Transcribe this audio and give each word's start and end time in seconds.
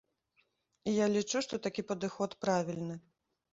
І 0.91 0.93
я 1.03 1.09
лічу, 1.17 1.37
што 1.47 1.61
такі 1.67 1.87
падыход 1.93 2.37
правільны. 2.49 3.01